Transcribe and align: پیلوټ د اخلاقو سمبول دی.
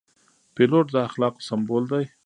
پیلوټ 0.55 0.85
د 0.91 0.95
اخلاقو 1.07 1.45
سمبول 1.47 1.83
دی. 1.91 2.05